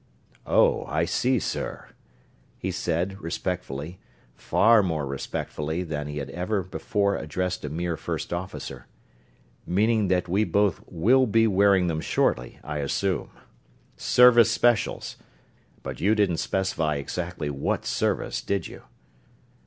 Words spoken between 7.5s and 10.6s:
a mere first officer. "Meaning that we